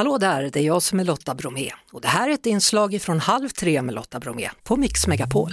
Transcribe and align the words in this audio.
Hallå 0.00 0.18
där, 0.18 0.50
det 0.52 0.60
är 0.60 0.64
jag 0.64 0.82
som 0.82 1.00
är 1.00 1.04
Lotta 1.04 1.34
Bromé 1.34 1.70
och 1.92 2.00
det 2.00 2.08
här 2.08 2.28
är 2.28 2.34
ett 2.34 2.46
inslag 2.46 3.02
från 3.02 3.20
Halv 3.20 3.48
tre 3.48 3.82
med 3.82 3.94
Lotta 3.94 4.20
Bromé 4.20 4.50
på 4.64 4.76
Mix 4.76 5.06
Megapol. 5.06 5.50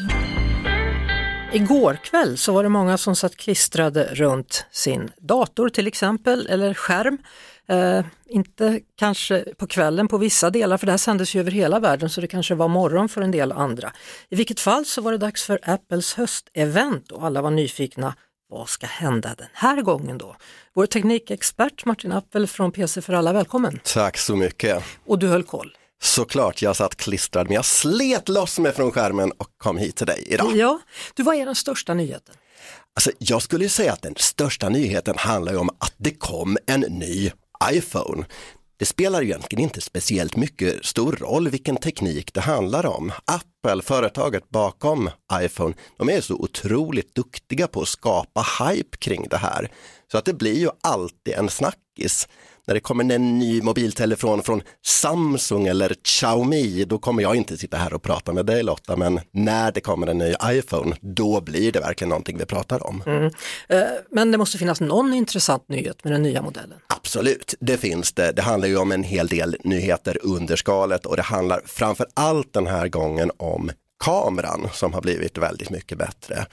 Igår 1.53 1.99
kväll 2.03 2.37
så 2.37 2.53
var 2.53 2.63
det 2.63 2.69
många 2.69 2.97
som 2.97 3.15
satt 3.15 3.35
klistrade 3.35 4.03
runt 4.03 4.65
sin 4.71 5.11
dator 5.17 5.69
till 5.69 5.87
exempel, 5.87 6.47
eller 6.49 6.73
skärm. 6.73 7.17
Eh, 7.69 8.05
inte 8.25 8.79
kanske 8.95 9.45
på 9.57 9.67
kvällen 9.67 10.07
på 10.07 10.17
vissa 10.17 10.49
delar, 10.49 10.77
för 10.77 10.85
det 10.85 10.93
här 10.93 10.97
sändes 10.97 11.35
ju 11.35 11.39
över 11.39 11.51
hela 11.51 11.79
världen 11.79 12.09
så 12.09 12.21
det 12.21 12.27
kanske 12.27 12.55
var 12.55 12.67
morgon 12.67 13.09
för 13.09 13.21
en 13.21 13.31
del 13.31 13.51
andra. 13.51 13.91
I 14.29 14.35
vilket 14.35 14.59
fall 14.59 14.85
så 14.85 15.01
var 15.01 15.11
det 15.11 15.17
dags 15.17 15.43
för 15.43 15.59
Apples 15.63 16.13
höstevent 16.13 17.11
och 17.11 17.25
alla 17.25 17.41
var 17.41 17.51
nyfikna. 17.51 18.13
Vad 18.49 18.69
ska 18.69 18.87
hända 18.87 19.35
den 19.37 19.47
här 19.53 19.81
gången 19.81 20.17
då? 20.17 20.35
Vår 20.73 20.85
teknikexpert 20.85 21.85
Martin 21.85 22.11
Appel 22.11 22.47
från 22.47 22.71
PC 22.71 23.01
för 23.01 23.13
alla, 23.13 23.33
välkommen! 23.33 23.79
Tack 23.83 24.17
så 24.17 24.35
mycket! 24.35 24.83
Och 25.05 25.19
du 25.19 25.27
höll 25.27 25.43
koll? 25.43 25.77
Såklart, 26.01 26.61
jag 26.61 26.75
satt 26.75 26.95
klistrad 26.95 27.47
men 27.47 27.55
jag 27.55 27.65
slet 27.65 28.29
loss 28.29 28.59
mig 28.59 28.73
från 28.73 28.91
skärmen 28.91 29.31
och 29.31 29.47
kom 29.57 29.77
hit 29.77 29.95
till 29.95 30.05
dig 30.05 30.23
idag. 30.27 30.55
Ja, 30.57 30.79
du, 31.13 31.23
vad 31.23 31.35
är 31.35 31.45
den 31.45 31.55
största 31.55 31.93
nyheten? 31.93 32.35
Alltså, 32.95 33.11
jag 33.17 33.41
skulle 33.41 33.69
säga 33.69 33.93
att 33.93 34.01
den 34.01 34.15
största 34.17 34.69
nyheten 34.69 35.15
handlar 35.17 35.57
om 35.57 35.69
att 35.69 35.93
det 35.97 36.11
kom 36.11 36.57
en 36.65 36.79
ny 36.79 37.31
iPhone. 37.71 38.25
Det 38.79 38.85
spelar 38.85 39.21
egentligen 39.23 39.63
inte 39.63 39.81
speciellt 39.81 40.35
mycket 40.35 40.85
stor 40.85 41.11
roll 41.11 41.49
vilken 41.49 41.77
teknik 41.77 42.33
det 42.33 42.41
handlar 42.41 42.85
om. 42.85 43.11
Apple, 43.25 43.81
företaget 43.81 44.49
bakom 44.49 45.09
iPhone, 45.33 45.75
de 45.97 46.09
är 46.09 46.21
så 46.21 46.33
otroligt 46.35 47.15
duktiga 47.15 47.67
på 47.67 47.81
att 47.81 47.87
skapa 47.87 48.45
hype 48.59 48.97
kring 48.97 49.27
det 49.29 49.37
här. 49.37 49.71
Så 50.11 50.17
att 50.17 50.25
det 50.25 50.33
blir 50.33 50.59
ju 50.59 50.69
alltid 50.83 51.33
en 51.33 51.49
snackis 51.49 52.27
när 52.67 52.73
det 52.73 52.79
kommer 52.79 53.15
en 53.15 53.39
ny 53.39 53.61
mobiltelefon 53.61 54.43
från 54.43 54.61
Samsung 54.85 55.67
eller 55.67 55.95
Xiaomi, 56.03 56.85
då 56.85 56.97
kommer 56.97 57.21
jag 57.23 57.35
inte 57.35 57.57
sitta 57.57 57.77
här 57.77 57.93
och 57.93 58.01
prata 58.01 58.33
med 58.33 58.45
dig 58.45 58.63
Lotta, 58.63 58.95
men 58.95 59.19
när 59.31 59.71
det 59.71 59.81
kommer 59.81 60.07
en 60.07 60.17
ny 60.17 60.33
iPhone, 60.43 60.95
då 61.01 61.41
blir 61.41 61.71
det 61.71 61.79
verkligen 61.79 62.09
någonting 62.09 62.37
vi 62.37 62.45
pratar 62.45 62.87
om. 62.87 63.03
Mm. 63.05 63.25
Eh, 63.69 63.81
men 64.11 64.31
det 64.31 64.37
måste 64.37 64.57
finnas 64.57 64.81
någon 64.81 65.13
intressant 65.13 65.69
nyhet 65.69 66.03
med 66.03 66.13
den 66.13 66.21
nya 66.21 66.41
modellen? 66.41 66.79
Absolut, 66.87 67.55
det 67.59 67.77
finns 67.77 68.13
det. 68.13 68.31
Det 68.31 68.41
handlar 68.41 68.67
ju 68.67 68.77
om 68.77 68.91
en 68.91 69.03
hel 69.03 69.27
del 69.27 69.57
nyheter 69.63 70.17
under 70.21 70.55
skalet 70.55 71.05
och 71.05 71.15
det 71.15 71.21
handlar 71.21 71.61
framför 71.65 72.07
allt 72.13 72.53
den 72.53 72.67
här 72.67 72.87
gången 72.87 73.31
om 73.37 73.71
kameran 74.03 74.69
som 74.73 74.93
har 74.93 75.01
blivit 75.01 75.37
väldigt 75.37 75.69
mycket 75.69 75.97
bättre. 75.97 76.45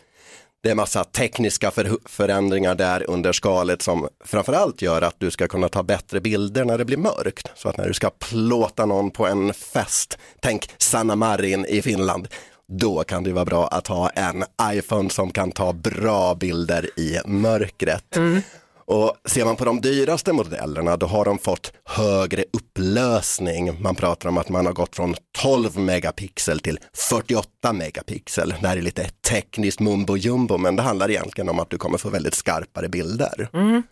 Det 0.64 0.70
är 0.70 0.74
massa 0.74 1.04
tekniska 1.04 1.70
för 1.70 1.96
förändringar 2.04 2.74
där 2.74 3.10
under 3.10 3.32
skalet 3.32 3.82
som 3.82 4.08
framförallt 4.24 4.82
gör 4.82 5.02
att 5.02 5.14
du 5.18 5.30
ska 5.30 5.48
kunna 5.48 5.68
ta 5.68 5.82
bättre 5.82 6.20
bilder 6.20 6.64
när 6.64 6.78
det 6.78 6.84
blir 6.84 6.96
mörkt. 6.96 7.50
Så 7.54 7.68
att 7.68 7.76
när 7.76 7.88
du 7.88 7.94
ska 7.94 8.10
plåta 8.10 8.86
någon 8.86 9.10
på 9.10 9.26
en 9.26 9.54
fest, 9.54 10.18
tänk 10.40 10.70
Sanna 10.78 11.16
Marin 11.16 11.64
i 11.64 11.82
Finland, 11.82 12.28
då 12.68 13.04
kan 13.04 13.24
det 13.24 13.32
vara 13.32 13.44
bra 13.44 13.66
att 13.68 13.86
ha 13.86 14.10
en 14.10 14.44
iPhone 14.62 15.10
som 15.10 15.30
kan 15.30 15.52
ta 15.52 15.72
bra 15.72 16.34
bilder 16.34 16.90
i 17.00 17.18
mörkret. 17.26 18.16
Mm. 18.16 18.42
Och 18.86 19.16
ser 19.24 19.44
man 19.44 19.56
på 19.56 19.64
de 19.64 19.80
dyraste 19.80 20.32
modellerna 20.32 20.96
då 20.96 21.06
har 21.06 21.24
de 21.24 21.38
fått 21.38 21.72
högre 21.84 22.44
upplösning. 22.52 23.82
Man 23.82 23.94
pratar 23.94 24.28
om 24.28 24.38
att 24.38 24.48
man 24.48 24.66
har 24.66 24.72
gått 24.72 24.96
från 24.96 25.14
12 25.42 25.78
megapixel 25.78 26.60
till 26.60 26.78
48 27.10 27.72
megapixel. 27.72 28.54
Det 28.60 28.68
här 28.68 28.76
är 28.76 28.82
lite 28.82 29.10
tekniskt 29.28 29.80
mumbo 29.80 30.16
jumbo 30.16 30.58
men 30.58 30.76
det 30.76 30.82
handlar 30.82 31.10
egentligen 31.10 31.48
om 31.48 31.58
att 31.58 31.70
du 31.70 31.78
kommer 31.78 31.98
få 31.98 32.08
väldigt 32.08 32.34
skarpare 32.34 32.88
bilder. 32.88 33.48
Mm. 33.52 33.82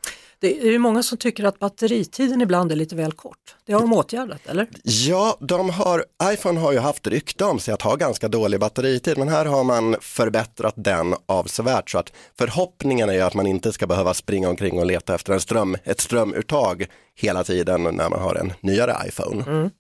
Det 0.42 0.60
är 0.60 0.70
ju 0.70 0.78
många 0.78 1.02
som 1.02 1.18
tycker 1.18 1.44
att 1.44 1.58
batteritiden 1.58 2.40
ibland 2.40 2.72
är 2.72 2.76
lite 2.76 2.96
väl 2.96 3.12
kort. 3.12 3.56
Det 3.66 3.72
har 3.72 3.80
de 3.80 3.92
åtgärdat, 3.92 4.46
eller? 4.46 4.68
Ja, 4.82 5.36
de 5.40 5.70
har, 5.70 6.04
iPhone 6.24 6.60
har 6.60 6.72
ju 6.72 6.78
haft 6.78 7.06
rykte 7.06 7.44
om 7.44 7.58
sig 7.58 7.74
att 7.74 7.82
ha 7.82 7.96
ganska 7.96 8.28
dålig 8.28 8.60
batteritid, 8.60 9.18
men 9.18 9.28
här 9.28 9.44
har 9.44 9.64
man 9.64 9.96
förbättrat 10.00 10.74
den 10.76 11.14
avsevärt 11.26 11.90
så 11.90 11.98
att 11.98 12.12
förhoppningen 12.38 13.10
är 13.10 13.24
att 13.24 13.34
man 13.34 13.46
inte 13.46 13.72
ska 13.72 13.86
behöva 13.86 14.14
springa 14.14 14.48
omkring 14.48 14.78
och 14.78 14.86
leta 14.86 15.14
efter 15.14 15.32
en 15.32 15.40
ström, 15.40 15.76
ett 15.84 16.00
strömuttag 16.00 16.86
hela 17.14 17.44
tiden 17.44 17.82
när 17.82 18.10
man 18.10 18.20
har 18.20 18.34
en 18.34 18.52
nyare 18.60 18.96
iPhone. 19.08 19.44
Mm. 19.46 19.70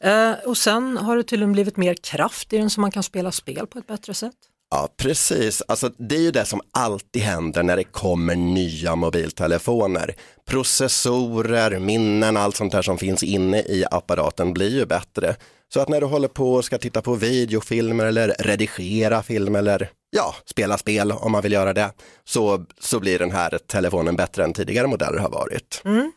Eh, 0.00 0.38
och 0.46 0.56
sen 0.56 0.96
har 0.96 1.16
det 1.16 1.22
tydligen 1.22 1.52
blivit 1.52 1.76
mer 1.76 1.94
kraft 1.94 2.52
i 2.52 2.58
den 2.58 2.70
så 2.70 2.80
man 2.80 2.90
kan 2.90 3.02
spela 3.02 3.32
spel 3.32 3.66
på 3.66 3.78
ett 3.78 3.86
bättre 3.86 4.14
sätt. 4.14 4.36
Ja, 4.70 4.88
precis. 4.96 5.62
Alltså, 5.68 5.90
det 5.98 6.16
är 6.16 6.20
ju 6.20 6.30
det 6.30 6.44
som 6.44 6.60
alltid 6.70 7.22
händer 7.22 7.62
när 7.62 7.76
det 7.76 7.84
kommer 7.84 8.36
nya 8.36 8.96
mobiltelefoner. 8.96 10.14
Processorer, 10.46 11.78
minnen, 11.78 12.36
allt 12.36 12.56
sånt 12.56 12.72
där 12.72 12.82
som 12.82 12.98
finns 12.98 13.22
inne 13.22 13.58
i 13.58 13.84
apparaten 13.90 14.52
blir 14.52 14.70
ju 14.70 14.86
bättre. 14.86 15.36
Så 15.74 15.80
att 15.80 15.88
när 15.88 16.00
du 16.00 16.06
håller 16.06 16.28
på 16.28 16.54
och 16.54 16.64
ska 16.64 16.78
titta 16.78 17.02
på 17.02 17.14
videofilmer 17.14 18.06
eller 18.06 18.28
redigera 18.38 19.22
film 19.22 19.56
eller 19.56 19.90
ja, 20.10 20.34
spela 20.44 20.78
spel 20.78 21.12
om 21.12 21.32
man 21.32 21.42
vill 21.42 21.52
göra 21.52 21.72
det, 21.72 21.90
så, 22.24 22.64
så 22.80 23.00
blir 23.00 23.18
den 23.18 23.30
här 23.30 23.58
telefonen 23.66 24.16
bättre 24.16 24.44
än 24.44 24.52
tidigare 24.52 24.86
modeller 24.86 25.18
har 25.18 25.30
varit. 25.30 25.82
Mm. 25.84 26.12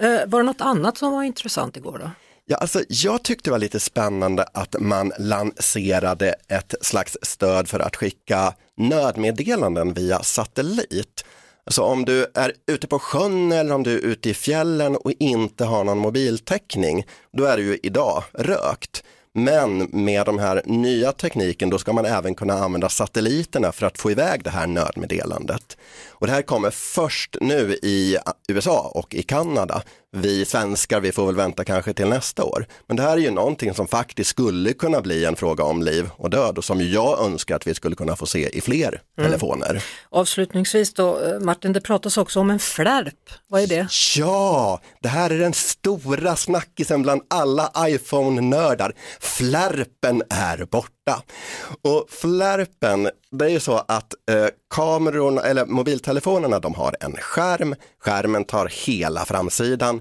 Eh, 0.00 0.20
var 0.26 0.40
det 0.40 0.46
något 0.46 0.60
annat 0.60 0.98
som 0.98 1.12
var 1.12 1.22
intressant 1.22 1.76
igår 1.76 1.98
då? 1.98 2.10
Ja, 2.50 2.56
alltså, 2.56 2.82
jag 2.88 3.22
tyckte 3.22 3.50
det 3.50 3.52
var 3.52 3.58
lite 3.58 3.80
spännande 3.80 4.46
att 4.54 4.76
man 4.80 5.12
lanserade 5.18 6.34
ett 6.48 6.74
slags 6.80 7.16
stöd 7.22 7.68
för 7.68 7.80
att 7.80 7.96
skicka 7.96 8.54
nödmeddelanden 8.76 9.92
via 9.92 10.22
satellit. 10.22 11.24
Så 11.66 11.84
om 11.84 12.04
du 12.04 12.26
är 12.34 12.52
ute 12.66 12.86
på 12.86 12.98
sjön 12.98 13.52
eller 13.52 13.74
om 13.74 13.82
du 13.82 13.94
är 13.94 14.02
ute 14.02 14.30
i 14.30 14.34
fjällen 14.34 14.96
och 14.96 15.12
inte 15.18 15.64
har 15.64 15.84
någon 15.84 15.98
mobiltäckning, 15.98 17.06
då 17.32 17.44
är 17.44 17.56
det 17.56 17.62
ju 17.62 17.78
idag 17.82 18.24
rökt. 18.32 19.02
Men 19.32 19.78
med 19.78 20.26
de 20.26 20.38
här 20.38 20.62
nya 20.64 21.12
tekniken 21.12 21.70
då 21.70 21.78
ska 21.78 21.92
man 21.92 22.04
även 22.04 22.34
kunna 22.34 22.54
använda 22.54 22.88
satelliterna 22.88 23.72
för 23.72 23.86
att 23.86 23.98
få 23.98 24.10
iväg 24.10 24.44
det 24.44 24.50
här 24.50 24.66
nödmeddelandet. 24.66 25.76
Och 26.08 26.26
det 26.26 26.32
här 26.32 26.42
kommer 26.42 26.70
först 26.70 27.36
nu 27.40 27.78
i 27.82 28.16
USA 28.48 28.92
och 28.94 29.14
i 29.14 29.22
Kanada. 29.22 29.82
Vi 30.16 30.44
svenskar, 30.44 31.00
vi 31.00 31.12
får 31.12 31.26
väl 31.26 31.34
vänta 31.34 31.64
kanske 31.64 31.92
till 31.92 32.08
nästa 32.08 32.44
år. 32.44 32.66
Men 32.86 32.96
det 32.96 33.02
här 33.02 33.12
är 33.12 33.20
ju 33.20 33.30
någonting 33.30 33.74
som 33.74 33.88
faktiskt 33.88 34.30
skulle 34.30 34.72
kunna 34.72 35.00
bli 35.00 35.24
en 35.24 35.36
fråga 35.36 35.64
om 35.64 35.82
liv 35.82 36.10
och 36.16 36.30
död 36.30 36.58
och 36.58 36.64
som 36.64 36.80
jag 36.80 37.20
önskar 37.20 37.56
att 37.56 37.66
vi 37.66 37.74
skulle 37.74 37.96
kunna 37.96 38.16
få 38.16 38.26
se 38.26 38.48
i 38.58 38.60
fler 38.60 38.88
mm. 38.88 39.30
telefoner. 39.30 39.84
Avslutningsvis 40.10 40.94
då, 40.94 41.20
eh, 41.20 41.40
Martin, 41.40 41.72
det 41.72 41.80
pratas 41.80 42.16
också 42.16 42.40
om 42.40 42.50
en 42.50 42.58
flärp. 42.58 43.14
Vad 43.48 43.62
är 43.62 43.66
det? 43.66 43.88
Ja, 44.16 44.80
det 45.02 45.08
här 45.08 45.30
är 45.30 45.38
den 45.38 45.52
stora 45.52 46.36
snackisen 46.36 47.02
bland 47.02 47.22
alla 47.30 47.72
iPhone-nördar. 47.78 48.94
Flärpen 49.20 50.22
är 50.30 50.64
borta. 50.64 50.97
Och 51.82 52.06
flärpen, 52.08 53.10
det 53.30 53.44
är 53.44 53.48
ju 53.48 53.60
så 53.60 53.84
att 53.88 54.14
eh, 54.30 54.46
kamerorna, 54.74 55.42
eller 55.42 55.66
mobiltelefonerna, 55.66 56.58
de 56.58 56.74
har 56.74 56.96
en 57.00 57.16
skärm. 57.16 57.74
Skärmen 57.98 58.44
tar 58.44 58.86
hela 58.86 59.24
framsidan. 59.24 60.00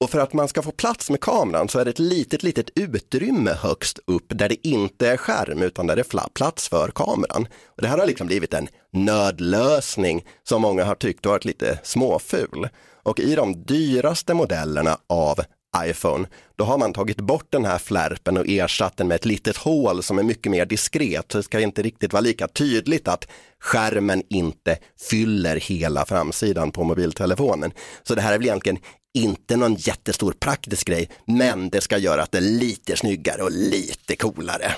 Och 0.00 0.10
för 0.10 0.18
att 0.18 0.32
man 0.32 0.48
ska 0.48 0.62
få 0.62 0.70
plats 0.70 1.10
med 1.10 1.20
kameran 1.20 1.68
så 1.68 1.78
är 1.78 1.84
det 1.84 1.90
ett 1.90 1.98
litet, 1.98 2.42
litet 2.42 2.70
utrymme 2.74 3.50
högst 3.50 3.98
upp 4.06 4.26
där 4.28 4.48
det 4.48 4.66
inte 4.66 5.08
är 5.08 5.16
skärm 5.16 5.62
utan 5.62 5.86
där 5.86 5.96
det 5.96 6.14
är 6.14 6.28
plats 6.28 6.68
för 6.68 6.90
kameran. 6.94 7.48
Och 7.66 7.82
det 7.82 7.88
här 7.88 7.98
har 7.98 8.06
liksom 8.06 8.26
blivit 8.26 8.54
en 8.54 8.68
nödlösning 8.92 10.26
som 10.48 10.62
många 10.62 10.84
har 10.84 10.94
tyckt 10.94 11.26
varit 11.26 11.44
lite 11.44 11.78
småful. 11.82 12.68
Och 13.02 13.20
i 13.20 13.34
de 13.34 13.64
dyraste 13.64 14.34
modellerna 14.34 14.98
av 15.06 15.40
iPhone, 15.84 16.28
då 16.56 16.64
har 16.64 16.78
man 16.78 16.92
tagit 16.92 17.20
bort 17.20 17.46
den 17.50 17.64
här 17.64 17.78
flärpen 17.78 18.36
och 18.36 18.48
ersatt 18.48 18.96
den 18.96 19.08
med 19.08 19.14
ett 19.14 19.24
litet 19.24 19.56
hål 19.56 20.02
som 20.02 20.18
är 20.18 20.22
mycket 20.22 20.50
mer 20.52 20.66
diskret. 20.66 21.32
Så 21.32 21.38
det 21.38 21.44
ska 21.44 21.60
inte 21.60 21.82
riktigt 21.82 22.12
vara 22.12 22.20
lika 22.20 22.48
tydligt 22.48 23.08
att 23.08 23.28
skärmen 23.60 24.22
inte 24.28 24.78
fyller 25.10 25.56
hela 25.56 26.06
framsidan 26.06 26.70
på 26.70 26.84
mobiltelefonen. 26.84 27.72
Så 28.02 28.14
det 28.14 28.20
här 28.20 28.32
är 28.32 28.38
väl 28.38 28.46
egentligen 28.46 28.78
inte 29.14 29.56
någon 29.56 29.74
jättestor 29.74 30.32
praktisk 30.32 30.86
grej, 30.86 31.10
men 31.24 31.70
det 31.70 31.80
ska 31.80 31.98
göra 31.98 32.22
att 32.22 32.32
det 32.32 32.38
är 32.38 32.42
lite 32.60 32.96
snyggare 32.96 33.42
och 33.42 33.52
lite 33.52 34.16
coolare. 34.16 34.74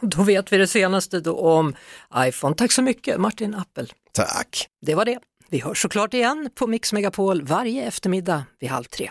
Då 0.00 0.22
vet 0.22 0.52
vi 0.52 0.56
det 0.58 0.66
senaste 0.66 1.20
då 1.20 1.38
om 1.38 1.74
iPhone. 2.16 2.54
Tack 2.56 2.72
så 2.72 2.82
mycket 2.82 3.20
Martin 3.20 3.54
Appel. 3.54 3.92
Tack. 4.12 4.68
Det 4.86 4.94
var 4.94 5.04
det. 5.04 5.18
Vi 5.50 5.58
hörs 5.58 5.82
såklart 5.82 6.14
igen 6.14 6.50
på 6.54 6.66
Mix 6.66 6.92
Megapol 6.92 7.42
varje 7.42 7.84
eftermiddag 7.84 8.44
vid 8.60 8.70
halv 8.70 8.84
tre. 8.84 9.10